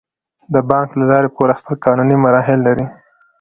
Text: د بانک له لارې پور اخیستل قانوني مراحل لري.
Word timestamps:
د 0.53 0.55
بانک 0.69 0.89
له 0.99 1.05
لارې 1.11 1.29
پور 1.35 1.47
اخیستل 1.51 1.75
قانوني 1.85 2.15
مراحل 2.23 2.59
لري. 2.67 2.85